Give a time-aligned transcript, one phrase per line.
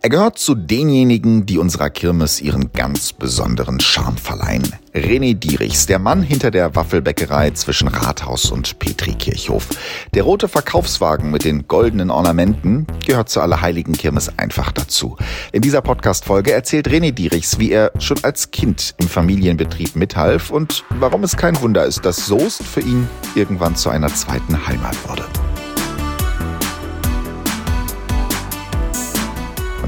[0.00, 4.62] Er gehört zu denjenigen, die unserer Kirmes ihren ganz besonderen Charme verleihen.
[4.94, 9.66] René Dierichs, der Mann hinter der Waffelbäckerei zwischen Rathaus und Petrikirchhof.
[10.14, 15.16] Der rote Verkaufswagen mit den goldenen Ornamenten gehört zur Allerheiligen Kirmes einfach dazu.
[15.50, 20.84] In dieser Podcast-Folge erzählt René Dierichs, wie er schon als Kind im Familienbetrieb mithalf und
[21.00, 25.24] warum es kein Wunder ist, dass Soest für ihn irgendwann zu einer zweiten Heimat wurde.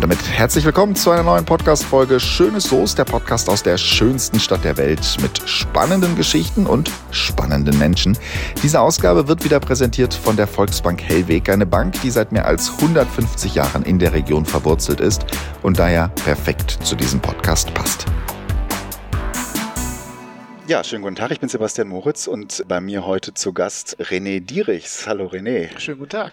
[0.01, 4.41] Und damit herzlich willkommen zu einer neuen Podcast-Folge Schönes Soße, der Podcast aus der schönsten
[4.41, 8.17] Stadt der Welt mit spannenden Geschichten und spannenden Menschen.
[8.63, 12.71] Diese Ausgabe wird wieder präsentiert von der Volksbank Hellweg, eine Bank, die seit mehr als
[12.77, 15.27] 150 Jahren in der Region verwurzelt ist
[15.61, 18.07] und daher perfekt zu diesem Podcast passt.
[20.67, 24.41] Ja, schönen guten Tag, ich bin Sebastian Moritz und bei mir heute zu Gast René
[24.41, 25.07] Dierichs.
[25.07, 25.79] Hallo René.
[25.79, 26.33] Schönen guten Tag.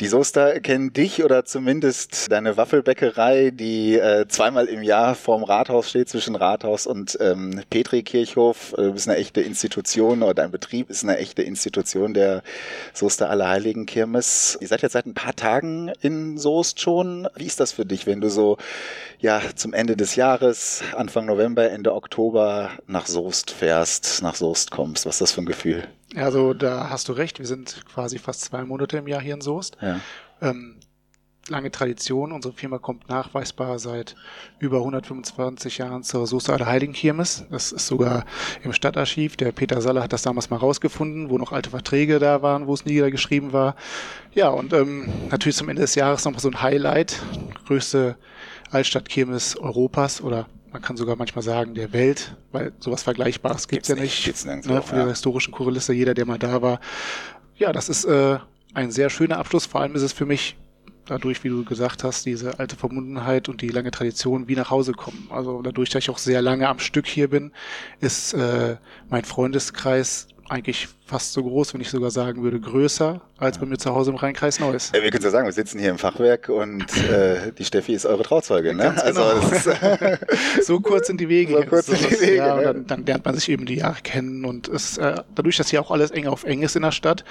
[0.00, 5.90] Die Soester kennen dich oder zumindest deine Waffelbäckerei, die äh, zweimal im Jahr vorm Rathaus
[5.90, 8.74] steht, zwischen Rathaus und ähm, Petri-Kirchhof.
[8.76, 12.44] Du bist eine echte Institution oder dein Betrieb ist eine echte Institution der
[12.94, 14.56] Soester Allerheiligen Kirmes.
[14.60, 17.26] Ihr seid jetzt seit ein paar Tagen in Soest schon.
[17.34, 18.56] Wie ist das für dich, wenn du so
[19.18, 25.06] ja zum Ende des Jahres, Anfang November, Ende Oktober nach Soest fährst, nach Soest kommst?
[25.06, 25.88] Was ist das für ein Gefühl?
[26.16, 29.40] Also da hast du recht, wir sind quasi fast zwei Monate im Jahr hier in
[29.40, 29.76] Soest.
[29.80, 30.00] Ja.
[30.40, 30.76] Ähm,
[31.50, 32.32] lange Tradition.
[32.32, 34.14] Unsere Firma kommt nachweisbar seit
[34.58, 37.44] über 125 Jahren zur Soester Allerheiligen Kirmes.
[37.50, 38.24] Das ist sogar
[38.62, 39.36] im Stadtarchiv.
[39.36, 42.74] Der Peter Saller hat das damals mal rausgefunden, wo noch alte Verträge da waren, wo
[42.74, 43.76] es niedergeschrieben war.
[44.34, 47.20] Ja, und ähm, natürlich zum Ende des Jahres noch so ein Highlight.
[47.66, 48.16] Größte
[48.70, 53.98] Altstadtkirmes Europas oder man kann sogar manchmal sagen, der Welt, weil sowas Vergleichbares gibt's, gibt's
[53.98, 54.24] ja nicht.
[54.24, 55.04] Gibt's ne, für ja.
[55.04, 56.80] die historischen Kurliste, jeder, der mal da war.
[57.56, 58.38] Ja, das ist äh,
[58.74, 59.66] ein sehr schöner Abschluss.
[59.66, 60.56] Vor allem ist es für mich
[61.06, 64.92] dadurch, wie du gesagt hast, diese alte Verbundenheit und die lange Tradition wie nach Hause
[64.92, 65.28] kommen.
[65.30, 67.52] Also dadurch, dass ich auch sehr lange am Stück hier bin,
[68.00, 68.76] ist äh,
[69.08, 73.78] mein Freundeskreis eigentlich fast so groß, wenn ich sogar sagen würde, größer als bei mir
[73.78, 74.90] zu Hause im Rheinkreis Neuss.
[74.94, 78.04] Ja, wir können ja sagen, wir sitzen hier im Fachwerk und äh, die Steffi ist
[78.04, 79.00] eure Trauzeuge, ne?
[79.00, 79.48] Also genau.
[79.48, 79.70] ist,
[80.66, 81.54] so kurz sind die Wege.
[81.54, 82.36] So kurz sind die Wege.
[82.36, 82.62] Ja, ne?
[82.64, 85.80] dann, dann, lernt man sich eben die Jahre kennen und es, äh, dadurch, dass hier
[85.80, 87.24] auch alles eng auf eng ist in der Stadt,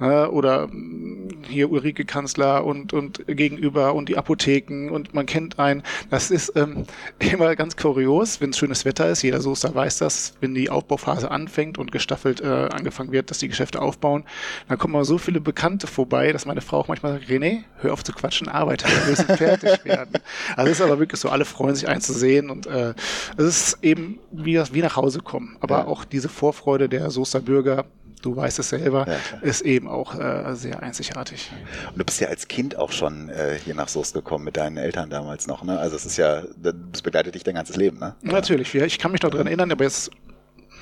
[0.00, 5.60] äh, oder mm, hier Ulrike Kanzler und, und gegenüber und die Apotheken und man kennt
[5.60, 6.86] einen, das ist ähm,
[7.20, 11.30] immer ganz kurios, wenn es schönes Wetter ist, jeder Soester weiß das, wenn die Aufbauphase
[11.30, 14.24] anfängt und gestaffelt äh, angefangen wird, dass die Geschäfte aufbauen,
[14.68, 17.92] dann kommen mal so viele Bekannte vorbei, dass meine Frau auch manchmal sagt, René, hör
[17.92, 20.12] auf zu quatschen, arbeite, wir müssen fertig werden.
[20.56, 22.94] Also es ist aber wirklich so, alle freuen sich einzusehen und äh,
[23.36, 25.56] es ist eben wie, wie nach Hause kommen.
[25.60, 25.86] Aber ja.
[25.86, 27.84] auch diese Vorfreude der Soester Bürger,
[28.22, 31.50] du weißt es selber, ja, ist eben auch äh, sehr einzigartig.
[31.90, 34.76] Und du bist ja als Kind auch schon äh, hier nach Soest gekommen mit deinen
[34.76, 35.78] Eltern damals noch, ne?
[35.78, 38.14] Also es ist ja, das begleitet dich dein ganzes Leben, ne?
[38.22, 40.10] Natürlich, ich kann mich noch dran erinnern, aber jetzt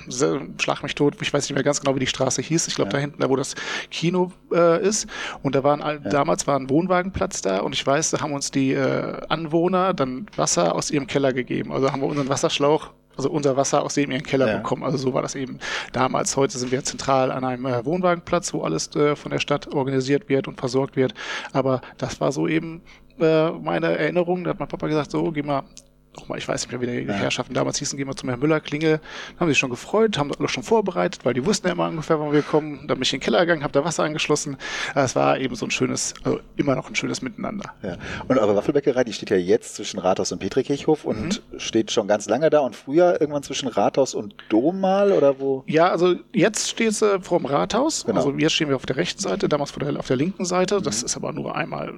[0.08, 2.68] schlag mich tot, ich weiß nicht mehr ganz genau, wie die Straße hieß.
[2.68, 2.92] Ich glaube, ja.
[2.92, 3.54] da hinten, da wo das
[3.90, 5.06] Kino äh, ist.
[5.42, 5.98] Und da waren ja.
[5.98, 10.26] damals war ein Wohnwagenplatz da und ich weiß, da haben uns die äh, Anwohner dann
[10.36, 11.72] Wasser aus ihrem Keller gegeben.
[11.72, 14.56] Also haben wir unseren Wasserschlauch also unser Wasser aus dem ihren Keller ja.
[14.58, 14.82] bekommen.
[14.82, 15.58] Also so war das eben
[15.92, 16.36] damals.
[16.36, 20.28] Heute sind wir zentral an einem äh, Wohnwagenplatz, wo alles äh, von der Stadt organisiert
[20.28, 21.12] wird und versorgt wird.
[21.52, 22.80] Aber das war so eben
[23.18, 24.44] äh, meine Erinnerung.
[24.44, 25.64] Da hat mein Papa gesagt, so, geh mal
[26.16, 27.14] nochmal, ich weiß nicht mehr, wie die ja.
[27.14, 29.00] Herrschaften damals hießen, gehen wir zum Herrn Müller, Klingel,
[29.38, 32.32] haben sich schon gefreut, haben alles schon vorbereitet, weil die wussten ja immer ungefähr, wann
[32.32, 32.86] wir kommen.
[32.88, 34.56] Dann bin ich in den Keller gegangen, habe da Wasser angeschlossen.
[34.94, 37.72] Es war eben so ein schönes, also immer noch ein schönes Miteinander.
[37.82, 37.96] Ja.
[38.28, 41.58] Und eure Waffelbäckerei, die steht ja jetzt zwischen Rathaus und Petrikirchhof und mhm.
[41.58, 45.64] steht schon ganz lange da und früher irgendwann zwischen Rathaus und Dom mal oder wo?
[45.66, 48.04] Ja, also jetzt steht sie äh, vor dem Rathaus.
[48.04, 48.18] Genau.
[48.18, 50.80] Also jetzt stehen wir auf der rechten Seite, damals der, auf der linken Seite.
[50.82, 51.06] Das mhm.
[51.06, 51.94] ist aber nur einmal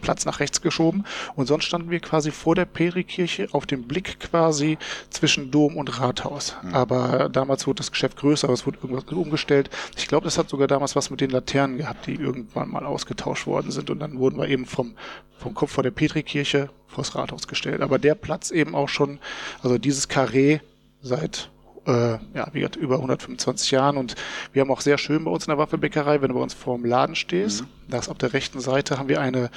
[0.00, 1.04] Platz nach rechts geschoben.
[1.34, 4.78] Und sonst standen wir quasi vor der Perikirche auf dem Blick quasi
[5.10, 6.56] zwischen Dom und Rathaus.
[6.62, 6.74] Mhm.
[6.74, 9.70] Aber damals wurde das Geschäft größer, es wurde irgendwas umgestellt.
[9.96, 13.46] Ich glaube, das hat sogar damals was mit den Laternen gehabt, die irgendwann mal ausgetauscht
[13.46, 13.90] worden sind.
[13.90, 14.94] Und dann wurden wir eben vom,
[15.38, 17.80] vom Kopf vor der Petrikirche vors Rathaus gestellt.
[17.80, 19.18] Aber der Platz eben auch schon,
[19.62, 20.60] also dieses Karree
[21.00, 21.50] seit
[21.86, 24.14] äh, ja, wie gesagt, über 125 Jahren und
[24.52, 26.76] wir haben auch sehr schön bei uns in der Waffelbäckerei, wenn du bei uns vor
[26.76, 27.66] dem Laden stehst, mhm.
[27.88, 29.50] da ist auf der rechten Seite haben wir eine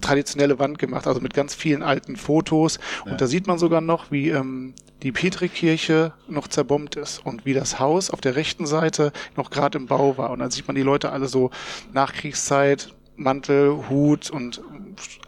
[0.00, 2.78] traditionelle Wand gemacht, also mit ganz vielen alten Fotos.
[3.04, 3.12] Ja.
[3.12, 7.54] Und da sieht man sogar noch, wie ähm, die Petrikirche noch zerbombt ist und wie
[7.54, 10.30] das Haus auf der rechten Seite noch gerade im Bau war.
[10.30, 11.50] Und dann sieht man die Leute alle so
[11.92, 14.62] Nachkriegszeit, Mantel, Hut und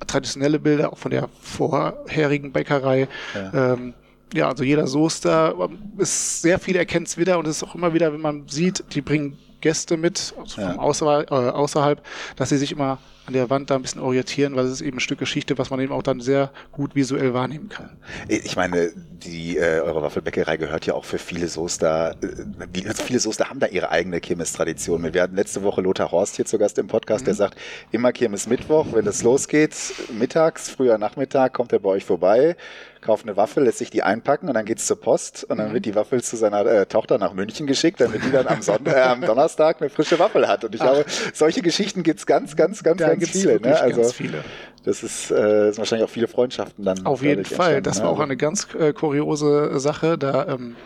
[0.07, 3.09] traditionelle Bilder auch von der vorherigen Bäckerei.
[3.35, 3.75] Ja.
[3.75, 3.95] Ähm,
[4.35, 7.93] ja, also jeder Soester ist sehr viel erkennt es wieder und es ist auch immer
[7.93, 10.77] wieder, wenn man sieht, die bringen Gäste mit also ja.
[10.77, 12.03] außer, äh, außerhalb,
[12.37, 12.99] dass sie sich immer
[13.33, 15.71] an der Wand da ein bisschen orientieren, weil es ist eben ein Stück Geschichte, was
[15.71, 17.91] man eben auch dann sehr gut visuell wahrnehmen kann.
[18.29, 23.03] Ich meine, die äh, eure Waffelbäckerei gehört ja auch für viele Soester, äh, die, also
[23.03, 25.15] viele Soester haben da ihre eigene Kirmestradition.
[25.15, 27.27] Wir hatten letzte Woche Lothar Horst hier zu Gast im Podcast, mhm.
[27.27, 27.59] der sagt,
[27.91, 29.75] immer Kirmes Mittwoch, wenn das losgeht,
[30.19, 32.57] mittags, früher Nachmittag, kommt er bei euch vorbei
[33.03, 35.75] kauft eine Waffel, lässt sich die einpacken und dann geht's zur Post und dann mhm.
[35.75, 38.97] wird die Waffel zu seiner äh, Tochter nach München geschickt, damit die dann am, Sonntag,
[38.97, 40.65] äh, am Donnerstag eine frische Waffel hat.
[40.65, 40.93] Und ich Ach.
[40.93, 43.61] glaube, solche Geschichten gibt's ganz, ganz, ganz, da ganz viele.
[43.61, 43.81] Ne?
[43.81, 44.45] Also ganz viele.
[44.85, 47.07] Das ist, äh, sind wahrscheinlich auch viele Freundschaften dann.
[47.07, 47.83] Auf jeden Fall.
[47.83, 48.11] Das war ne?
[48.11, 50.19] auch eine ganz äh, kuriose Sache.
[50.19, 50.77] Da ähm,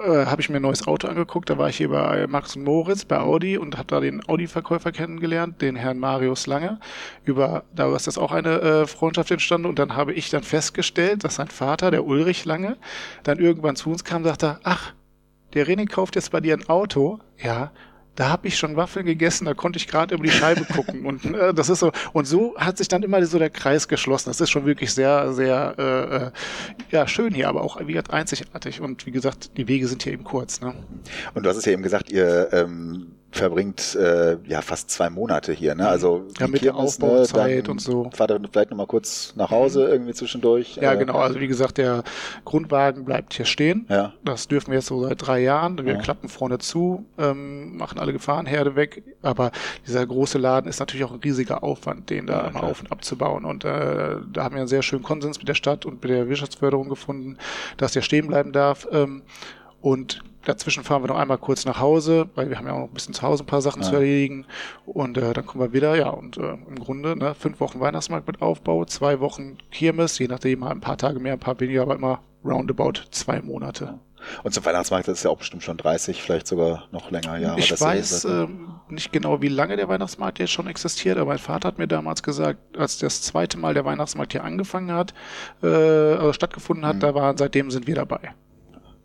[0.00, 1.50] äh, habe ich mir ein neues Auto angeguckt.
[1.50, 4.92] Da war ich hier bei Max und Moritz bei Audi und habe da den Audi-Verkäufer
[4.92, 6.78] kennengelernt, den Herrn Marius Lange.
[7.24, 11.24] Über da ist das auch eine äh, Freundschaft entstanden und dann habe ich dann festgestellt,
[11.24, 12.76] dass sein Vater, der Ulrich Lange,
[13.22, 14.92] dann irgendwann zu uns kam und sagte, ach,
[15.54, 17.18] der René kauft jetzt bei dir ein Auto.
[17.42, 17.72] Ja,
[18.20, 21.24] da habe ich schon Waffeln gegessen, da konnte ich gerade über die Scheibe gucken und
[21.24, 24.28] äh, das ist so und so hat sich dann immer so der Kreis geschlossen.
[24.28, 26.32] Das ist schon wirklich sehr sehr
[26.90, 30.02] äh, ja schön hier, aber auch wie gesagt einzigartig und wie gesagt die Wege sind
[30.02, 30.60] hier eben kurz.
[30.60, 30.74] Ne?
[31.32, 35.52] Und du hast es ja eben gesagt, ihr ähm, verbringt äh, ja fast zwei Monate
[35.52, 35.88] hier, ne?
[35.88, 38.10] Also ja, mit der ne, Aufbauzeit ne, und so.
[38.12, 39.92] Fahrt er vielleicht nochmal kurz nach Hause mhm.
[39.92, 40.76] irgendwie zwischendurch.
[40.76, 41.14] Ja, äh, genau.
[41.18, 42.02] Also wie gesagt, der
[42.44, 43.86] Grundwagen bleibt hier stehen.
[43.88, 44.12] Ja.
[44.24, 45.78] Das dürfen wir jetzt so seit drei Jahren.
[45.84, 46.00] Wir ja.
[46.00, 49.02] klappen vorne zu, ähm, machen alle Gefahrenherde weg.
[49.22, 49.52] Aber
[49.86, 52.90] dieser große Laden ist natürlich auch ein riesiger Aufwand, den da ja, mal auf und
[52.90, 53.44] abzubauen.
[53.44, 56.28] Und äh, da haben wir einen sehr schönen Konsens mit der Stadt und mit der
[56.28, 57.38] Wirtschaftsförderung gefunden,
[57.76, 58.88] dass der stehen bleiben darf.
[58.90, 59.22] Ähm,
[59.80, 62.88] und Dazwischen fahren wir noch einmal kurz nach Hause, weil wir haben ja auch noch
[62.88, 63.88] ein bisschen zu Hause ein paar Sachen ja.
[63.88, 64.46] zu erledigen.
[64.86, 68.26] Und äh, dann kommen wir wieder, ja, und äh, im Grunde ne, fünf Wochen Weihnachtsmarkt
[68.26, 71.82] mit Aufbau, zwei Wochen Kirmes, je nachdem mal ein paar Tage mehr, ein paar weniger,
[71.82, 73.98] aber immer roundabout zwei Monate.
[74.42, 77.56] Und zum Weihnachtsmarkt ist ja auch bestimmt schon 30, vielleicht sogar noch länger, ja.
[77.58, 78.46] Ich weiß äh,
[78.88, 82.22] nicht genau, wie lange der Weihnachtsmarkt jetzt schon existiert, aber mein Vater hat mir damals
[82.22, 85.12] gesagt, als das zweite Mal der Weihnachtsmarkt hier angefangen hat,
[85.62, 87.00] äh, also stattgefunden hat, mhm.
[87.00, 88.34] da waren, seitdem sind wir dabei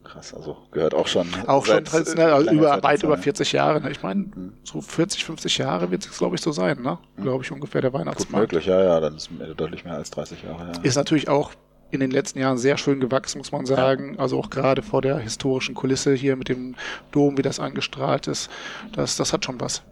[0.05, 0.33] krass.
[0.33, 1.27] Also gehört auch schon.
[1.47, 3.81] Auch schon traditionell, also über, weit über 40 Jahre.
[3.81, 3.91] Ne?
[3.91, 4.53] Ich meine, mhm.
[4.63, 6.97] so 40, 50 Jahre wird es, glaube ich, so sein, ne?
[7.17, 7.23] Mhm.
[7.23, 8.49] Glaube ich ungefähr der Weihnachtsmarkt.
[8.49, 10.71] Gut möglich, ja, ja, dann ist es deutlich mehr als 30 Jahre.
[10.73, 10.81] Ja.
[10.81, 11.51] Ist natürlich auch
[11.91, 14.19] in den letzten Jahren sehr schön gewachsen, muss man sagen.
[14.19, 16.75] Also auch gerade vor der historischen Kulisse hier mit dem
[17.11, 18.49] Dom, wie das angestrahlt ist.
[18.93, 19.83] Das, das hat schon was.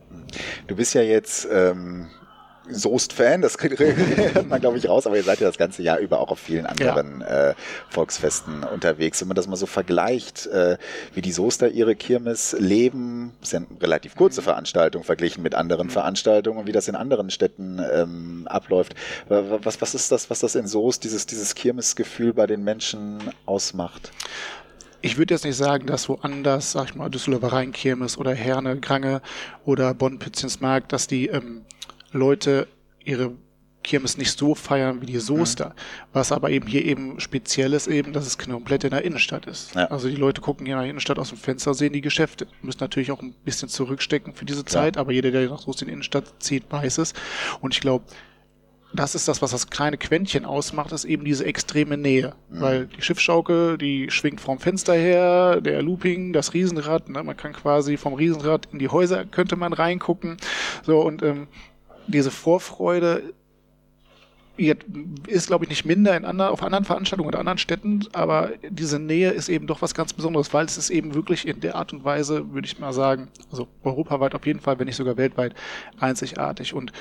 [0.68, 2.08] Du bist ja jetzt ähm,
[2.70, 6.20] Soest-Fan, das hört man, glaube ich, raus, aber ihr seid ja das ganze Jahr über
[6.20, 7.50] auch auf vielen anderen ja.
[7.50, 7.56] äh,
[7.90, 9.22] Volksfesten unterwegs.
[9.22, 10.78] Wenn man das mal so vergleicht, äh,
[11.14, 14.46] wie die Soester ihre Kirmes leben, ist ja eine relativ kurze mhm.
[14.46, 15.92] Veranstaltung verglichen mit anderen mhm.
[15.92, 18.96] Veranstaltungen, wie das in anderen Städten ähm, abläuft.
[19.28, 24.12] Was, was ist das, was das in Soest, dieses, dieses Kirmesgefühl bei den Menschen ausmacht?
[25.06, 29.22] ich würde jetzt nicht sagen, dass woanders, sag ich mal, Düsseldorfer Rheinkirmes oder Herne, Grange
[29.66, 31.66] oder Bonn-Pitzensmarkt, dass die ähm,
[32.14, 32.68] Leute
[33.04, 33.34] ihre
[33.84, 35.70] Kirmes nicht so feiern wie die Soester.
[35.70, 35.74] Mhm.
[36.14, 39.76] Was aber eben hier eben speziell ist eben, dass es komplett in der Innenstadt ist.
[39.76, 39.86] Ja.
[39.88, 42.48] Also die Leute gucken hier in der Innenstadt aus dem Fenster, sehen die Geschäfte.
[42.62, 44.64] Müssen natürlich auch ein bisschen zurückstecken für diese.
[44.64, 47.14] Zeit, aber jeder, der nach Soest in die Innenstadt zieht, weiß es.
[47.60, 48.06] Und ich glaube,
[48.94, 52.36] das ist das, was das kleine Quäntchen ausmacht, ist eben diese extreme Nähe.
[52.50, 52.62] Mhm.
[52.62, 57.54] Weil die Schiffschaukel, die schwingt vom Fenster her, der Looping, das Riesenrad, ne, man kann
[57.54, 60.38] quasi vom Riesenrad in die Häuser könnte man reingucken.
[60.84, 61.48] So, und ähm,
[62.08, 63.34] diese Vorfreude
[64.56, 69.00] ist, glaube ich, nicht minder in anderen, auf anderen Veranstaltungen oder anderen Städten, aber diese
[69.00, 71.92] Nähe ist eben doch was ganz Besonderes, weil es ist eben wirklich in der Art
[71.92, 75.56] und Weise, würde ich mal sagen, also europaweit auf jeden Fall, wenn nicht sogar weltweit,
[76.00, 76.76] einzigartig.
[76.76, 76.92] Und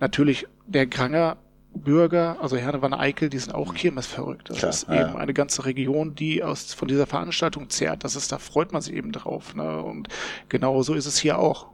[0.00, 1.36] natürlich der Granger
[1.74, 4.50] Bürger, also Herne van Eickel, die sind auch Kirmes-verrückt.
[4.50, 5.08] Das Klar, ist ja.
[5.08, 8.04] eben eine ganze Region, die aus, von dieser Veranstaltung zehrt.
[8.04, 9.54] Das ist, da freut man sich eben drauf.
[9.54, 9.82] Ne?
[9.82, 10.08] Und
[10.48, 11.68] genau so ist es hier auch.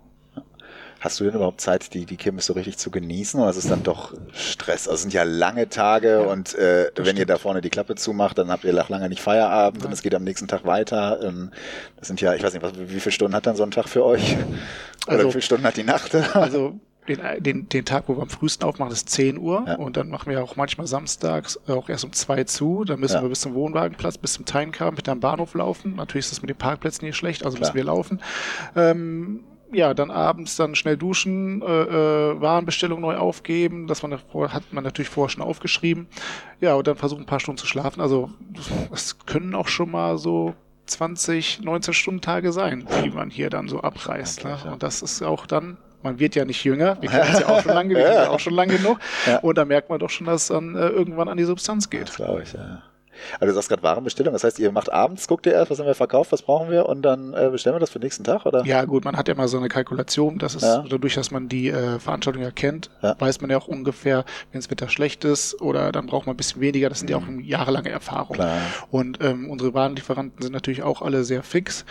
[1.01, 3.41] Hast du denn überhaupt Zeit, die, die Kirmes so richtig zu genießen?
[3.41, 4.89] Oder ist es dann doch Stress?
[4.89, 7.19] Also es sind ja lange Tage ja, und äh, wenn stimmt.
[7.21, 9.87] ihr da vorne die Klappe zumacht, dann habt ihr nach lange nicht Feierabend Nein.
[9.87, 11.21] und es geht am nächsten Tag weiter.
[11.23, 11.51] Ähm,
[11.97, 13.89] das sind ja, ich weiß nicht, was, wie viele Stunden hat dann so ein Tag
[13.89, 14.37] für euch?
[15.07, 16.15] Oder also, wie viele Stunden hat die Nacht?
[16.35, 16.79] Also
[17.09, 19.77] den, den, den Tag, wo wir am frühesten aufmachen, ist 10 Uhr ja.
[19.77, 22.85] und dann machen wir auch manchmal samstags auch erst um 2 zu.
[22.85, 23.23] Dann müssen ja.
[23.23, 25.97] wir bis zum Wohnwagenplatz, bis zum Teilencar mit am Bahnhof laufen.
[25.97, 27.69] Natürlich ist das mit den Parkplätzen hier schlecht, also Klar.
[27.69, 28.21] müssen wir laufen.
[28.77, 33.87] Ähm, ja, dann abends dann schnell duschen, äh, äh, Warenbestellung neu aufgeben.
[33.87, 36.09] Das man davor, hat man natürlich vorher schon aufgeschrieben.
[36.61, 38.01] Ja, und dann versuchen ein paar Stunden zu schlafen.
[38.01, 38.31] Also
[38.93, 40.55] es können auch schon mal so
[40.87, 44.45] 20, 19 Stunden Tage sein, die man hier dann so abreißt.
[44.45, 44.59] Ne?
[44.73, 47.63] Und das ist auch dann, man wird ja nicht jünger, wir kennen es ja auch
[47.63, 48.99] schon lange, wir ja auch schon lange genug.
[49.27, 49.39] Ja.
[49.39, 52.09] Und da merkt man doch schon, dass es dann äh, irgendwann an die Substanz geht.
[52.09, 52.83] Das glaube ich, ja.
[53.41, 55.87] Also du sagst gerade Warenbestellung, das heißt, ihr macht abends, guckt ihr erst, was haben
[55.87, 58.47] wir verkauft, was brauchen wir und dann äh, bestellen wir das für den nächsten Tag,
[58.47, 58.65] oder?
[58.65, 60.85] Ja, gut, man hat ja immer so eine Kalkulation, das ist ja.
[60.89, 63.17] dadurch, dass man die äh, Veranstaltung ja kennt, ja.
[63.19, 66.37] weiß man ja auch ungefähr, wenn das Wetter schlecht ist oder dann braucht man ein
[66.37, 67.41] bisschen weniger, das sind ja auch mhm.
[67.41, 68.49] jahrelange Erfahrungen.
[68.91, 71.85] Und ähm, unsere Warenlieferanten sind natürlich auch alle sehr fix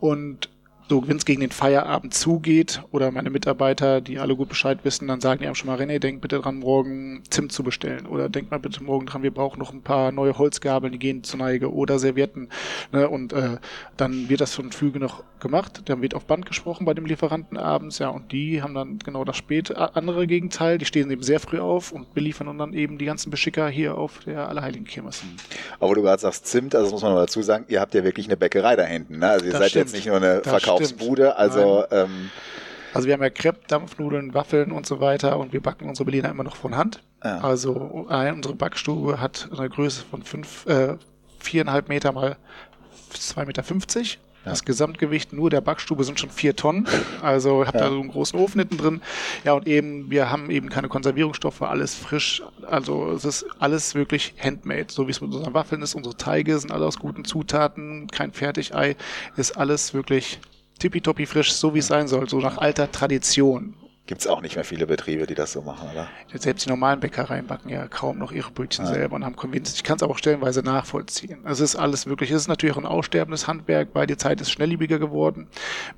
[0.00, 0.48] und
[0.92, 5.08] so, wenn es gegen den Feierabend zugeht oder meine Mitarbeiter, die alle gut Bescheid wissen,
[5.08, 8.04] dann sagen die einem schon mal, René, denk bitte dran, morgen Zimt zu bestellen.
[8.04, 11.24] Oder denk mal bitte morgen dran, wir brauchen noch ein paar neue Holzgabeln, die gehen
[11.24, 12.50] zur Neige oder Servietten.
[12.92, 13.08] Ne?
[13.08, 13.56] Und äh,
[13.96, 15.80] dann wird das von Flüge noch gemacht.
[15.86, 19.24] Dann wird auf Band gesprochen bei dem Lieferanten abends, ja, und die haben dann genau
[19.24, 20.76] das spät andere Gegenteil.
[20.76, 24.20] Die stehen eben sehr früh auf und beliefern dann eben die ganzen Beschicker hier auf
[24.26, 25.22] der Allerheiligen Kirmes.
[25.80, 28.04] Aber du gerade sagst Zimt, also das muss man mal dazu sagen, ihr habt ja
[28.04, 29.20] wirklich eine Bäckerei da hinten.
[29.20, 29.30] Ne?
[29.30, 29.84] Also ihr das seid stimmt.
[29.86, 31.36] jetzt nicht nur eine Verkaufs Verkaufsbude.
[31.36, 32.30] Also, ähm,
[32.94, 36.30] also wir haben ja Crepe, Dampfnudeln, Waffeln und so weiter und wir backen unsere Berliner
[36.30, 37.02] immer noch von Hand.
[37.24, 37.38] Ja.
[37.38, 40.96] Also äh, unsere Backstube hat eine Größe von fünf, äh,
[41.38, 42.36] viereinhalb Meter mal
[43.10, 43.62] zwei Meter.
[43.62, 44.18] fünfzig.
[44.44, 44.50] Ja.
[44.50, 46.88] Das Gesamtgewicht nur der Backstube sind schon vier Tonnen.
[47.22, 47.82] Also habt ja.
[47.82, 49.00] da so einen großen Ofen hinten drin.
[49.44, 52.42] Ja, und eben, wir haben eben keine Konservierungsstoffe, alles frisch.
[52.68, 55.94] Also es ist alles wirklich handmade, so wie es mit unseren Waffeln ist.
[55.94, 58.96] Unsere Teige sind alle aus guten Zutaten, kein Fertigei,
[59.36, 60.40] ist alles wirklich
[60.82, 63.74] tippitoppi frisch, so wie es sein soll, so nach alter Tradition.
[64.06, 66.08] Gibt es auch nicht mehr viele Betriebe, die das so machen, oder?
[66.34, 68.92] Selbst die normalen Bäckereien backen ja kaum noch ihre Brötchen ja.
[68.94, 69.76] selber und haben Convenience.
[69.76, 71.38] Ich kann es aber auch stellenweise nachvollziehen.
[71.44, 74.50] Es ist alles wirklich, es ist natürlich auch ein aussterbendes Handwerk, weil die Zeit ist
[74.50, 75.46] schnelllebiger geworden.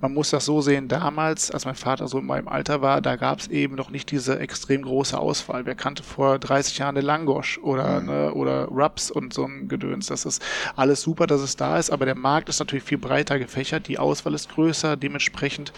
[0.03, 3.17] Man muss das so sehen, damals, als mein Vater so in meinem Alter war, da
[3.17, 5.65] gab es eben noch nicht diese extrem große Auswahl.
[5.65, 8.07] Wer kannte vor 30 Jahren eine Langosch oder, mhm.
[8.07, 10.09] ne, oder Rubs und so ein Gedöns.
[10.09, 10.43] Das ist
[10.77, 13.99] alles super, dass es da ist, aber der Markt ist natürlich viel breiter gefächert, die
[13.99, 15.73] Auswahl ist größer, dementsprechend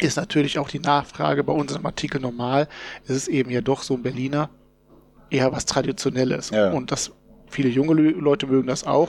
[0.00, 2.68] ist natürlich auch die Nachfrage bei uns im Artikel normal.
[3.04, 4.50] Es ist eben ja doch so ein Berliner
[5.30, 6.50] eher was Traditionelles.
[6.50, 6.70] Ja.
[6.70, 7.12] Und das
[7.48, 9.08] viele junge Leute mögen das auch.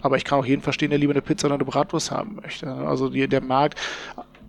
[0.00, 2.66] Aber ich kann auch jeden verstehen, der lieber eine Pizza oder eine Bratwurst haben möchte.
[2.66, 3.78] Also die, der Markt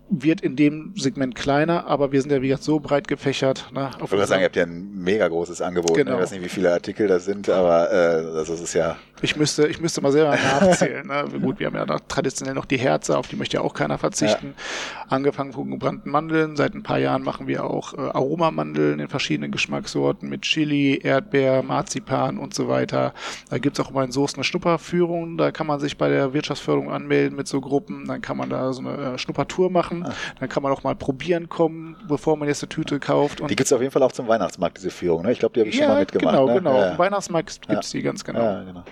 [0.09, 3.71] wird in dem Segment kleiner, aber wir sind ja wie gesagt so breit gefächert.
[3.73, 5.95] Ne, ich würde sagen, ihr habt ja ein mega großes Angebot.
[5.95, 6.13] Genau.
[6.13, 8.97] Ich weiß nicht, wie viele Artikel das sind, aber äh, also das ist ja.
[9.21, 11.07] Ich müsste, ich müsste mal selber nachzählen.
[11.07, 11.25] ne?
[11.41, 13.97] Gut, wir haben ja noch traditionell noch die Herze, auf die möchte ja auch keiner
[13.97, 14.53] verzichten.
[14.57, 15.05] Ja.
[15.09, 16.55] Angefangen von gebrannten Mandeln.
[16.55, 21.63] Seit ein paar Jahren machen wir auch äh, Aromamandeln in verschiedenen Geschmackssorten mit Chili, Erdbeer,
[21.63, 23.13] Marzipan und so weiter.
[23.49, 25.37] Da gibt's auch immer in Soßen eine Schnupperführung.
[25.37, 28.05] Da kann man sich bei der Wirtschaftsförderung anmelden mit so Gruppen.
[28.05, 29.94] Dann kann man da so eine äh, Schnuppertour machen.
[30.03, 30.13] Ah.
[30.39, 33.41] Dann kann man auch mal probieren kommen, bevor man jetzt eine Tüte kauft.
[33.41, 35.23] Und die gibt's auf jeden Fall auch zum Weihnachtsmarkt, diese Führung.
[35.23, 35.31] Ne?
[35.31, 36.35] Ich glaube, die habe ich ja, schon mal mitgemacht.
[36.35, 36.53] Genau, ne?
[36.55, 36.73] genau.
[36.75, 36.97] Ja, ja.
[36.97, 38.39] Weihnachtsmarkt gibt's die ganz genau.
[38.39, 38.83] Ja, genau.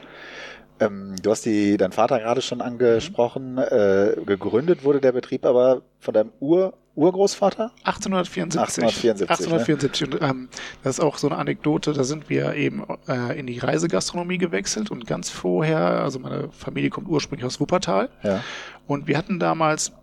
[0.79, 3.53] Ähm, du hast die, deinen Vater gerade schon angesprochen.
[3.53, 3.60] Mhm.
[3.60, 7.72] Äh, gegründet wurde der Betrieb aber von deinem Ur, Urgroßvater?
[7.83, 8.83] 1874.
[8.83, 9.29] 1874.
[9.29, 10.10] 1874.
[10.10, 10.15] Ne?
[10.15, 10.50] Und, ähm,
[10.83, 11.93] das ist auch so eine Anekdote.
[11.93, 16.89] Da sind wir eben äh, in die Reisegastronomie gewechselt und ganz vorher, also meine Familie
[16.89, 18.10] kommt ursprünglich aus Wuppertal.
[18.24, 18.43] Ja.
[18.88, 19.93] Und wir hatten damals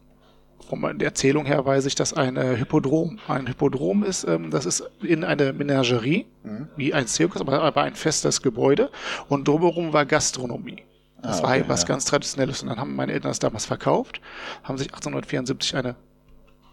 [0.71, 3.19] von der Erzählung her weiß ich, dass ein äh, Hippodrom.
[3.27, 6.69] Ein Hippodrom ist, ähm, das ist in eine Menagerie, mhm.
[6.77, 8.91] wie ein Zirkus, aber, aber ein festes Gebäude.
[9.29, 10.85] Und drumherum war Gastronomie.
[11.23, 11.89] Das ah, okay, war was ja.
[11.89, 12.63] ganz Traditionelles.
[12.63, 14.21] Und dann haben meine Eltern das damals verkauft,
[14.63, 15.97] haben sich 1874 eine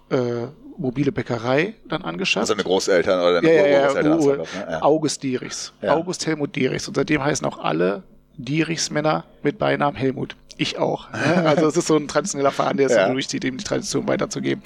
[0.09, 2.43] äh, mobile Bäckerei dann angeschafft.
[2.43, 4.21] Also eine Großeltern oder eine ja, ja, Großeltern.
[4.21, 4.71] Ja, ne?
[4.71, 4.81] ja.
[4.83, 5.73] August Dierichs.
[5.81, 6.87] August Helmut Dierichs.
[6.87, 8.03] Und seitdem heißen auch alle
[8.37, 11.11] Dierichs-Männer mit Beinamen Helmut ich auch.
[11.11, 11.17] Ne?
[11.47, 13.09] Also es ist so ein traditioneller Verein, der es ja.
[13.09, 14.61] durchzieht, eben die Tradition weiterzugeben.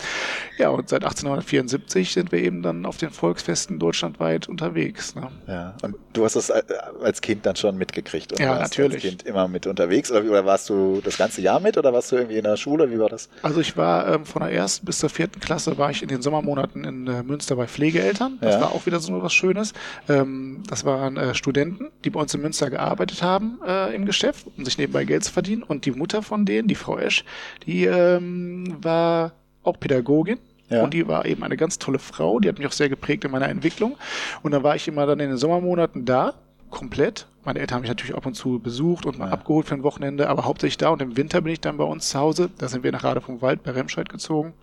[0.57, 5.15] Ja, und seit 1874 sind wir eben dann auf den Volksfesten deutschlandweit unterwegs.
[5.15, 5.29] Ne?
[5.47, 6.63] Ja, und du hast das äh,
[7.03, 8.33] als Kind dann schon mitgekriegt?
[8.33, 9.03] Oder ja, warst natürlich.
[9.03, 10.11] als Kind immer mit unterwegs?
[10.11, 11.77] Oder, oder, warst du das ganze Jahr mit?
[11.77, 12.91] Oder warst du irgendwie in der Schule?
[12.91, 13.29] Wie war das?
[13.41, 16.21] Also ich war ähm, von der ersten bis zur vierten Klasse war ich in den
[16.21, 18.37] Sommermonaten in äh, Münster bei Pflegeeltern.
[18.41, 18.61] Das ja.
[18.61, 19.73] war auch wieder so was Schönes.
[20.09, 24.47] Ähm, das waren äh, Studenten, die bei uns in Münster gearbeitet haben äh, im Geschäft,
[24.61, 25.63] um sich nebenbei Geld zu verdienen.
[25.63, 27.25] Und die Mutter von denen, die Frau Esch,
[27.65, 30.37] die ähm, war auch Pädagogin.
[30.69, 30.83] Ja.
[30.83, 33.31] Und die war eben eine ganz tolle Frau, die hat mich auch sehr geprägt in
[33.31, 33.97] meiner Entwicklung.
[34.41, 36.35] Und dann war ich immer dann in den Sommermonaten da,
[36.69, 37.27] komplett.
[37.43, 39.33] Meine Eltern haben mich natürlich ab und zu besucht und mal ja.
[39.33, 40.89] abgeholt für ein Wochenende, aber hauptsächlich da.
[40.89, 42.49] Und im Winter bin ich dann bei uns zu Hause.
[42.57, 44.53] Da sind wir nach Rade vom Wald bei Remscheid gezogen.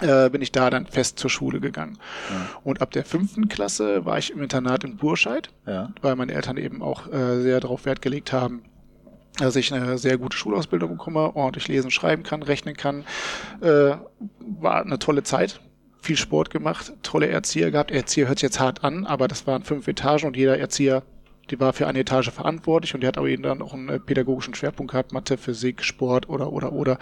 [0.00, 1.98] Äh, bin ich da dann fest zur Schule gegangen.
[2.30, 2.48] Ja.
[2.64, 5.50] Und ab der fünften Klasse war ich im Internat in Burscheid,
[6.00, 8.62] weil meine Eltern eben auch äh, sehr darauf Wert gelegt haben,
[9.38, 13.04] dass ich eine sehr gute Schulausbildung bekomme, ordentlich lesen, schreiben kann, rechnen kann.
[13.60, 13.96] Äh,
[14.38, 15.60] war eine tolle Zeit.
[16.02, 17.90] Viel Sport gemacht, tolle Erzieher gehabt.
[17.90, 21.02] Erzieher hört sich jetzt hart an, aber das waren fünf Etagen und jeder Erzieher
[21.50, 23.98] die war für eine Etage verantwortlich und die hat aber eben dann auch einen äh,
[23.98, 26.98] pädagogischen Schwerpunkt gehabt, Mathe, Physik, Sport oder, oder, oder.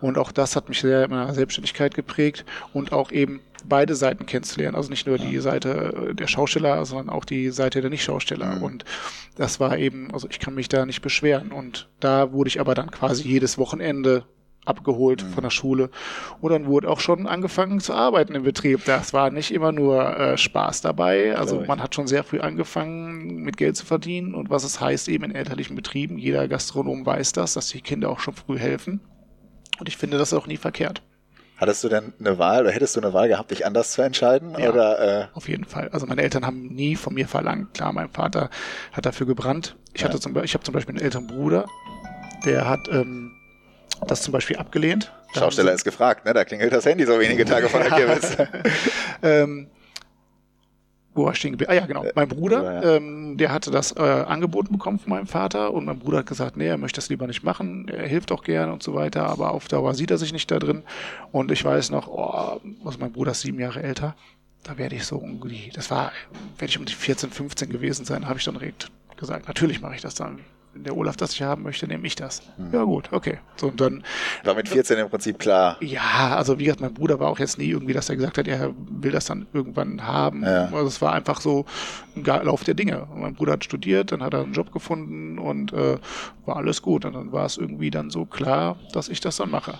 [0.00, 4.26] Und auch das hat mich sehr in meiner Selbstständigkeit geprägt und auch eben beide Seiten
[4.26, 4.76] kennenzulernen.
[4.76, 8.56] Also nicht nur die Seite der Schausteller, sondern auch die Seite der Nicht-Schausteller.
[8.56, 8.62] Mhm.
[8.62, 8.84] Und
[9.36, 11.52] das war eben, also ich kann mich da nicht beschweren.
[11.52, 14.24] Und da wurde ich aber dann quasi jedes Wochenende
[14.66, 15.30] abgeholt mhm.
[15.30, 15.90] von der Schule.
[16.40, 18.84] Und dann wurde auch schon angefangen zu arbeiten im Betrieb.
[18.84, 21.36] Das war nicht immer nur äh, Spaß dabei.
[21.36, 25.08] Also man hat schon sehr früh angefangen, mit Geld zu verdienen und was es heißt
[25.08, 26.18] eben in elterlichen Betrieben.
[26.18, 29.00] Jeder Gastronom weiß das, dass die Kinder auch schon früh helfen.
[29.78, 31.02] Und ich finde das auch nie verkehrt.
[31.58, 34.54] Hattest du denn eine Wahl oder hättest du eine Wahl gehabt, dich anders zu entscheiden?
[34.58, 35.26] Ja, oder, äh?
[35.32, 35.88] Auf jeden Fall.
[35.88, 37.72] Also meine Eltern haben nie von mir verlangt.
[37.72, 38.50] Klar, mein Vater
[38.92, 39.74] hat dafür gebrannt.
[39.94, 40.08] Ich ja.
[40.08, 41.64] hatte zum, ich habe zum Beispiel einen älteren Bruder,
[42.44, 43.32] der hat ähm,
[44.06, 45.12] das zum Beispiel abgelehnt.
[45.34, 46.32] Schausteller ist gefragt, ne?
[46.32, 48.36] Da klingelt das Handy so wenige Tage vor der Kirmes.
[49.22, 49.68] ähm,
[51.16, 51.72] wo war ich stehen geblieben?
[51.72, 52.04] Ah ja, genau.
[52.04, 55.98] Äh, mein Bruder, ähm, der hatte das äh, angeboten bekommen von meinem Vater und mein
[55.98, 58.82] Bruder hat gesagt, nee, er möchte das lieber nicht machen, er hilft auch gerne und
[58.82, 60.82] so weiter, aber auf Dauer sieht er sich nicht da drin.
[61.32, 64.14] Und ich weiß noch, oh, also mein Bruder ist sieben Jahre älter,
[64.62, 66.12] da werde ich so irgendwie, das war,
[66.58, 69.94] werde ich um die 14, 15 gewesen sein, habe ich dann direkt gesagt, natürlich mache
[69.94, 70.40] ich das dann
[70.76, 72.42] wenn der Olaf das nicht haben möchte, nehme ich das.
[72.58, 72.72] Mhm.
[72.72, 73.38] Ja gut, okay.
[73.56, 74.04] So, und dann
[74.44, 75.76] war mit 14 im Prinzip klar.
[75.80, 78.46] Ja, also wie gesagt, mein Bruder war auch jetzt nie irgendwie, dass er gesagt hat,
[78.46, 80.44] er will das dann irgendwann haben.
[80.44, 80.66] Ja.
[80.66, 81.64] Also es war einfach so
[82.14, 83.06] ein Lauf der Dinge.
[83.06, 85.96] Und mein Bruder hat studiert, dann hat er einen Job gefunden und äh,
[86.44, 87.04] war alles gut.
[87.04, 89.78] Und dann war es irgendwie dann so klar, dass ich das dann mache.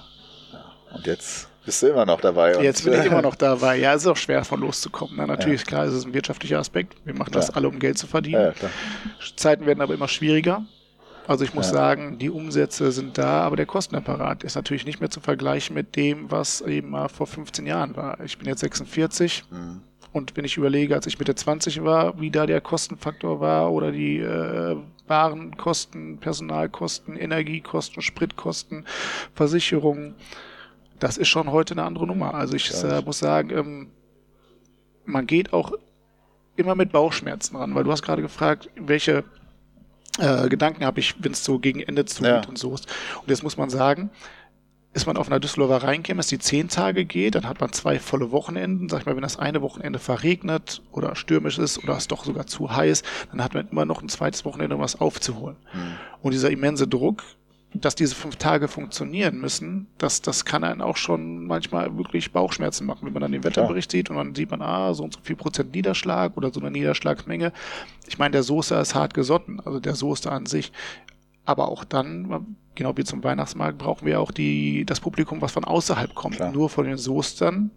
[0.94, 2.62] Und jetzt bist du immer noch dabei.
[2.62, 3.76] Jetzt bin ich immer noch dabei.
[3.76, 5.16] Ja, es ist auch schwer von loszukommen.
[5.18, 5.66] Na, natürlich, ja.
[5.66, 6.94] klar, es ist ein wirtschaftlicher Aspekt.
[7.04, 8.54] Wir machen das alle, um Geld zu verdienen.
[8.62, 8.70] Ja,
[9.34, 10.64] Zeiten werden aber immer schwieriger.
[11.26, 11.73] Also ich muss ja.
[11.73, 15.97] sagen, die Umsätze sind da, aber der Kostenapparat ist natürlich nicht mehr zu vergleichen mit
[15.97, 18.21] dem, was eben mal vor 15 Jahren war.
[18.21, 19.83] Ich bin jetzt 46 mhm.
[20.12, 23.90] und wenn ich überlege, als ich Mitte 20 war, wie da der Kostenfaktor war oder
[23.90, 24.76] die äh,
[25.09, 28.85] Warenkosten, Personalkosten, Energiekosten, Spritkosten,
[29.35, 30.14] Versicherungen,
[31.00, 32.35] das ist schon heute eine andere Nummer.
[32.35, 33.90] Also ich äh, muss sagen, ähm,
[35.04, 35.73] man geht auch
[36.56, 39.25] immer mit Bauchschmerzen ran, weil du hast gerade gefragt, welche
[40.18, 42.49] äh, Gedanken habe ich, wenn es so gegen Ende zugeht ja.
[42.49, 42.87] und so ist.
[43.23, 44.11] Und jetzt muss man sagen,
[44.96, 48.30] ist man auf einer Düsseldorfer Rheinkämmes, die zehn Tage geht, dann hat man zwei volle
[48.30, 48.88] Wochenenden.
[48.88, 52.46] Sag ich mal, wenn das eine Wochenende verregnet oder stürmisch ist oder es doch sogar
[52.46, 55.56] zu heiß, dann hat man immer noch ein zweites Wochenende, um was aufzuholen.
[55.75, 55.99] Mhm.
[56.23, 57.23] Und dieser immense Druck,
[57.74, 62.86] dass diese fünf Tage funktionieren müssen, das, das kann einen auch schon manchmal wirklich Bauchschmerzen
[62.86, 63.98] machen, wenn man dann den Wetterbericht ja.
[63.98, 66.70] sieht und dann sieht man, ah, so und so viel Prozent Niederschlag oder so eine
[66.70, 67.52] Niederschlagsmenge.
[68.06, 70.72] Ich meine, der Soße ist hart gesotten, also der Soße an sich.
[71.44, 75.64] Aber auch dann, genau wie zum Weihnachtsmarkt, brauchen wir auch die, das Publikum, was von
[75.64, 76.36] außerhalb kommt.
[76.36, 76.52] Klar.
[76.52, 77.70] Nur von den Soestern,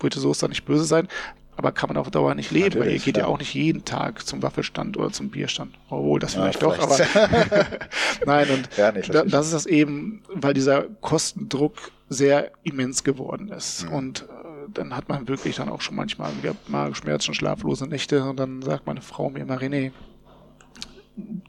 [0.00, 1.08] wollte Soester nicht böse sein,
[1.56, 3.24] aber kann man auf Dauer nicht leben, Natürlich, weil ihr geht ja.
[3.24, 5.74] ja auch nicht jeden Tag zum Waffelstand oder zum Bierstand.
[5.88, 6.98] Obwohl, das vielleicht ja, doch, aber
[8.26, 13.48] nein, und ja, nicht, da, das ist das eben, weil dieser Kostendruck sehr immens geworden
[13.48, 13.86] ist.
[13.86, 13.92] Mhm.
[13.92, 18.38] Und äh, dann hat man wirklich dann auch schon manchmal wieder Magenschmerzen, schlaflose Nächte und
[18.38, 19.92] dann sagt meine Frau mir immer, René,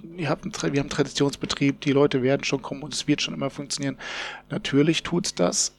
[0.02, 3.98] wir haben einen Traditionsbetrieb, die Leute werden schon kommen und es wird schon immer funktionieren.
[4.50, 5.76] Natürlich tut's das,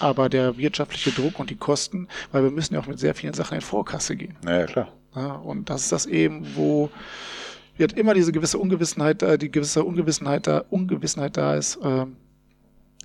[0.00, 3.34] aber der wirtschaftliche Druck und die Kosten, weil wir müssen ja auch mit sehr vielen
[3.34, 4.36] Sachen in Vorkasse gehen.
[4.44, 4.92] Ja, klar.
[5.14, 6.90] Ja, und das ist das eben, wo
[7.76, 12.06] wird immer diese gewisse Ungewissenheit da, die gewisse Ungewissenheit da, Ungewissenheit da ist, äh, ja.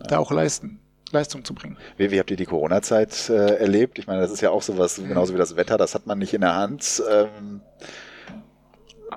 [0.07, 0.79] da auch leisten.
[1.11, 1.77] Leistung zu bringen.
[1.97, 3.99] Wie, wie habt ihr die Corona-Zeit äh, erlebt?
[3.99, 6.33] Ich meine, das ist ja auch sowas, genauso wie das Wetter, das hat man nicht
[6.33, 7.03] in der Hand.
[7.07, 7.61] Ähm.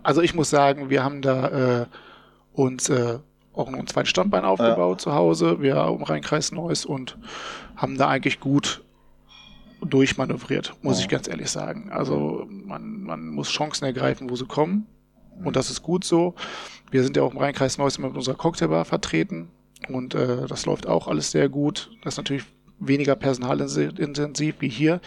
[0.02, 1.86] Also ich muss sagen, wir haben da äh,
[2.52, 3.18] uns äh,
[3.56, 5.04] auch ein zweites Standbein aufgebaut ja.
[5.04, 5.60] zu Hause.
[5.60, 7.18] Wir im Rheinkreis Neuss und
[7.76, 8.82] haben da eigentlich gut
[9.80, 11.04] durchmanövriert, muss ja.
[11.04, 11.90] ich ganz ehrlich sagen.
[11.90, 14.86] Also man, man muss Chancen ergreifen, wo sie kommen.
[15.44, 16.34] Und das ist gut so.
[16.90, 19.48] Wir sind ja auch im Rheinkreis Neuss mit unserer Cocktailbar vertreten.
[19.88, 21.90] Und äh, das läuft auch alles sehr gut.
[22.02, 22.44] Das ist natürlich
[22.78, 25.00] weniger personalintensiv wie hier,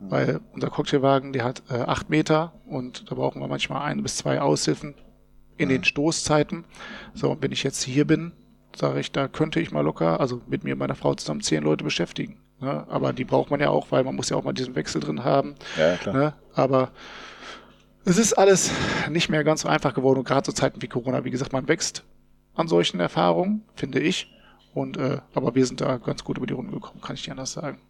[0.00, 4.16] weil unser Cocktailwagen, der hat äh, acht Meter und da brauchen wir manchmal ein bis
[4.16, 4.94] zwei Aushilfen
[5.60, 6.64] in den Stoßzeiten.
[7.14, 8.32] So, und wenn ich jetzt hier bin,
[8.74, 11.62] sage ich, da könnte ich mal locker, also mit mir und meiner Frau zusammen zehn
[11.62, 12.38] Leute beschäftigen.
[12.60, 12.86] Ne?
[12.88, 15.24] Aber die braucht man ja auch, weil man muss ja auch mal diesen Wechsel drin
[15.24, 15.54] haben.
[15.78, 16.14] Ja, klar.
[16.14, 16.34] Ne?
[16.54, 16.92] Aber
[18.04, 18.70] es ist alles
[19.10, 20.18] nicht mehr ganz so einfach geworden.
[20.18, 22.04] Und gerade zu Zeiten wie Corona, wie gesagt, man wächst
[22.54, 24.32] an solchen Erfahrungen, finde ich.
[24.72, 27.32] Und äh, aber wir sind da ganz gut über die Runde gekommen, kann ich dir
[27.32, 27.80] anders sagen.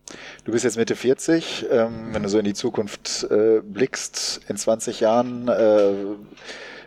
[0.45, 4.57] Du bist jetzt Mitte 40, ähm, wenn du so in die Zukunft äh, blickst, in
[4.57, 5.93] 20 Jahren, äh,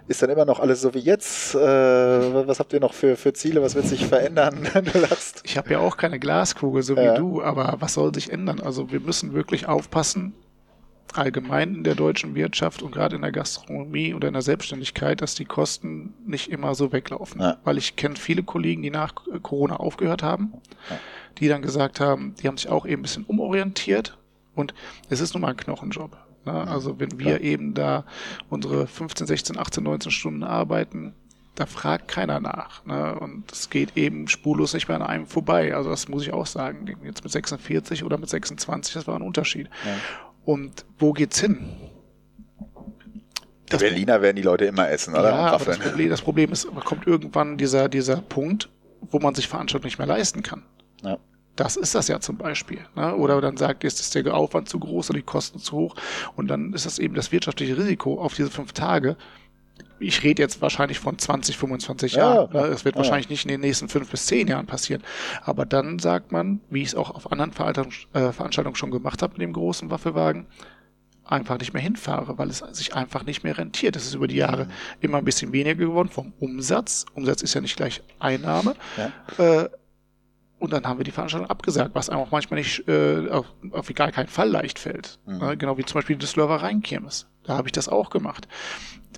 [0.07, 1.55] ist dann immer noch alles so wie jetzt?
[1.55, 3.61] Äh, was habt ihr noch für, für Ziele?
[3.61, 4.67] Was wird sich verändern?
[4.93, 5.41] du lachst.
[5.45, 7.15] Ich habe ja auch keine Glaskugel, so wie ja.
[7.15, 8.59] du, aber was soll sich ändern?
[8.59, 10.33] Also wir müssen wirklich aufpassen,
[11.13, 15.35] allgemein in der deutschen Wirtschaft und gerade in der Gastronomie oder in der Selbstständigkeit, dass
[15.35, 17.41] die Kosten nicht immer so weglaufen.
[17.41, 17.57] Ja.
[17.63, 20.53] Weil ich kenne viele Kollegen, die nach Corona aufgehört haben,
[20.89, 20.99] ja.
[21.39, 24.17] die dann gesagt haben, die haben sich auch eben ein bisschen umorientiert
[24.55, 24.73] und
[25.09, 26.17] es ist nun mal ein Knochenjob.
[26.45, 26.53] Ne?
[26.53, 27.41] Also wenn wir Klar.
[27.41, 28.05] eben da
[28.49, 31.13] unsere 15, 16, 18, 19 Stunden arbeiten,
[31.55, 32.85] da fragt keiner nach.
[32.85, 33.15] Ne?
[33.19, 35.75] Und es geht eben spurlos nicht mehr an einem vorbei.
[35.75, 36.85] Also das muss ich auch sagen.
[37.03, 39.69] Jetzt mit 46 oder mit 26, das war ein Unterschied.
[39.85, 39.91] Ja.
[40.45, 41.69] Und wo geht's hin?
[43.69, 45.29] Das Berliner werden die Leute immer essen, oder?
[45.29, 48.69] Ja, aber das Problem, das Problem ist, man kommt irgendwann dieser, dieser Punkt,
[49.01, 50.63] wo man sich Veranstaltungen nicht mehr leisten kann.
[51.01, 51.17] Ja.
[51.55, 52.79] Das ist das ja zum Beispiel.
[52.95, 53.15] Ne?
[53.15, 55.95] Oder dann sagt, ist der Aufwand zu groß oder die Kosten zu hoch.
[56.35, 59.17] Und dann ist das eben das wirtschaftliche Risiko auf diese fünf Tage.
[59.99, 62.53] Ich rede jetzt wahrscheinlich von 20, 25 ja, Jahren.
[62.53, 62.59] Ne?
[62.67, 62.99] Es wird ja.
[62.99, 65.03] wahrscheinlich nicht in den nächsten fünf bis zehn Jahren passieren.
[65.43, 67.51] Aber dann sagt man, wie ich es auch auf anderen
[68.13, 70.47] äh, Veranstaltungen schon gemacht habe mit dem großen Waffelwagen,
[71.25, 73.95] einfach nicht mehr hinfahre, weil es sich einfach nicht mehr rentiert.
[73.95, 74.71] Es ist über die Jahre mhm.
[75.01, 77.05] immer ein bisschen weniger geworden vom Umsatz.
[77.13, 78.75] Umsatz ist ja nicht gleich Einnahme.
[78.97, 79.61] Ja.
[79.61, 79.69] Äh,
[80.63, 83.93] und dann haben wir die Veranstaltung abgesagt, was einem auch manchmal nicht äh, auf, auf
[83.93, 85.19] gar keinen Fall leicht fällt.
[85.25, 85.37] Mhm.
[85.39, 85.57] Ne?
[85.57, 87.27] Genau wie zum Beispiel die Düsseldorfer Rheinkirmes.
[87.43, 88.47] Da habe ich das auch gemacht.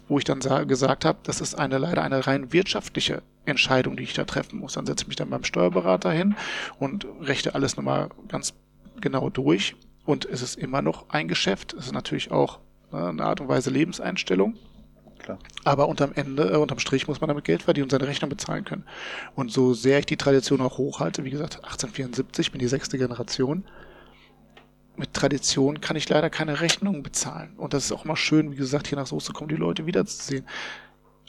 [0.08, 4.14] Wo ich dann gesagt habe, das ist eine leider eine rein wirtschaftliche Entscheidung, die ich
[4.16, 4.74] da treffen muss.
[4.74, 6.36] Dann setze ich mich dann beim Steuerberater hin
[6.80, 8.56] und rechte alles nochmal ganz
[9.00, 9.76] genau durch.
[10.04, 11.74] Und es ist immer noch ein Geschäft.
[11.74, 12.60] Es ist natürlich auch
[12.92, 14.56] ne, eine Art und Weise Lebenseinstellung
[15.26, 15.40] klar.
[15.64, 18.64] Aber unterm Ende, äh, unterm Strich muss man damit Geld verdienen und seine Rechnung bezahlen
[18.64, 18.86] können.
[19.36, 23.66] Und so sehr ich die Tradition auch hochhalte, wie gesagt, 1874, bin die sechste Generation,
[24.98, 27.54] mit Tradition kann ich leider keine Rechnungen bezahlen.
[27.58, 30.46] Und das ist auch immer schön, wie gesagt, hier nach Soße kommen die Leute wiederzusehen.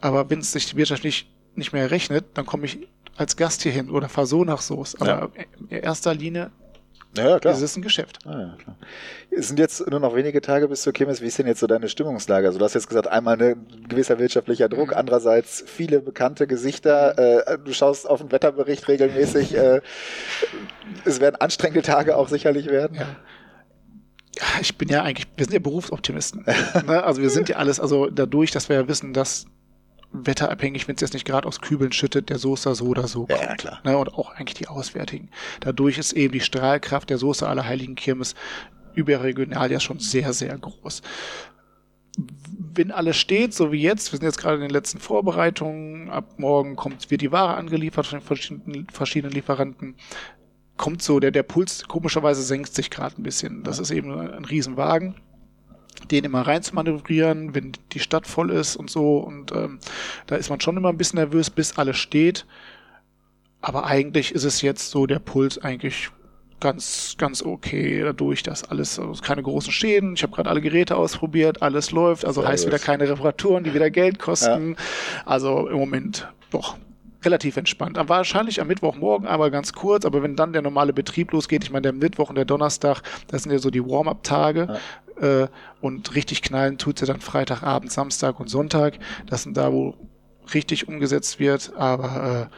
[0.01, 3.63] Aber wenn es sich die Wirtschaft nicht, nicht mehr rechnet, dann komme ich als Gast
[3.63, 5.01] hierhin oder fahre so nach Soße.
[5.01, 5.45] Aber ja.
[5.69, 6.53] in erster Linie
[7.17, 7.55] ja, klar.
[7.55, 8.19] Es ist ein Geschäft.
[8.27, 8.57] Ah, ja.
[9.31, 11.21] Es sind jetzt nur noch wenige Tage bis zur Kirmes.
[11.21, 12.47] Wie ist denn jetzt so deine Stimmungslage?
[12.47, 14.97] Also du hast jetzt gesagt, einmal ein gewisser wirtschaftlicher Druck, mhm.
[14.97, 17.15] andererseits viele bekannte Gesichter.
[17.17, 17.55] Mhm.
[17.55, 19.57] Äh, du schaust auf den Wetterbericht regelmäßig.
[19.67, 19.81] Äh,
[21.05, 22.97] es werden anstrengende Tage auch sicherlich werden.
[22.97, 23.07] Ja.
[24.39, 26.45] Ja, ich bin ja eigentlich, wir sind ja Berufsoptimisten.
[26.87, 27.03] ne?
[27.03, 29.47] Also wir sind ja alles, also dadurch, dass wir ja wissen, dass
[30.13, 33.41] wetterabhängig, wenn es jetzt nicht gerade aus Kübeln schüttet, der Soße so oder so kommt.
[33.41, 33.81] Ja, klar.
[33.85, 35.31] Ne, und auch eigentlich die Auswärtigen.
[35.61, 38.35] Dadurch ist eben die Strahlkraft der Soße aller Heiligen Kirmes
[38.95, 41.03] überregional ja schon sehr, sehr groß.
[42.75, 46.39] Wenn alles steht, so wie jetzt, wir sind jetzt gerade in den letzten Vorbereitungen, ab
[46.39, 49.97] morgen kommt, wird die Ware angeliefert von den verschiedenen, verschiedenen Lieferanten,
[50.79, 53.63] kommt so, der, der Puls komischerweise senkt sich gerade ein bisschen.
[53.65, 55.17] Das ist eben ein Riesenwagen
[56.11, 59.19] den immer rein zu manövrieren, wenn die Stadt voll ist und so.
[59.19, 59.79] Und ähm,
[60.27, 62.47] da ist man schon immer ein bisschen nervös, bis alles steht.
[63.61, 66.11] Aber eigentlich ist es jetzt so der Puls eigentlich
[66.61, 70.15] ganz, ganz okay dadurch, dass alles, also keine großen Schäden.
[70.15, 72.73] Ich habe gerade alle Geräte ausprobiert, alles läuft, also Sehr heißt gut.
[72.73, 74.71] wieder keine Reparaturen, die wieder Geld kosten.
[74.71, 74.77] Ja.
[75.25, 76.77] Also im Moment doch
[77.25, 77.99] relativ entspannt.
[78.01, 81.83] Wahrscheinlich am Mittwochmorgen aber ganz kurz, aber wenn dann der normale Betrieb losgeht, ich meine,
[81.83, 84.69] der Mittwoch und der Donnerstag, das sind ja so die Warm-up-Tage.
[84.69, 84.79] Ja
[85.21, 85.49] äh,
[85.81, 88.99] und richtig knallen tut sie dann Freitagabend, Samstag und Sonntag.
[89.27, 89.95] Das sind da, wo
[90.55, 92.57] richtig umgesetzt wird, aber äh,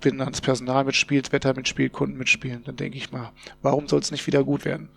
[0.00, 4.00] wenn dann das Personal mitspielt, Wetter mitspielt, Kunden mitspielen, dann denke ich mal, warum soll
[4.00, 4.88] es nicht wieder gut werden?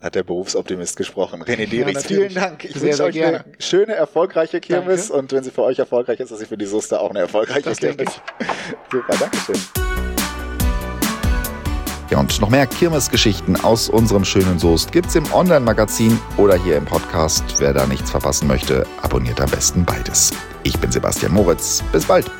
[0.00, 1.42] Hat der Berufsoptimist gesprochen.
[1.44, 2.64] René Dierix, ja, vielen Dank.
[2.64, 3.44] Ich wünsche euch gerne.
[3.44, 5.18] eine schöne, erfolgreiche Kirmes Danke.
[5.18, 7.70] und wenn sie für euch erfolgreich ist, dass sie für die Suster auch eine erfolgreiche
[7.70, 8.20] das Kirmes.
[8.92, 9.93] Super, Dankeschön.
[12.14, 16.84] Ja, und noch mehr Kirmesgeschichten aus unserem schönen Soest gibt's im Online-Magazin oder hier im
[16.84, 17.42] Podcast.
[17.58, 20.32] Wer da nichts verpassen möchte, abonniert am besten beides.
[20.62, 21.82] Ich bin Sebastian Moritz.
[21.90, 22.30] Bis bald.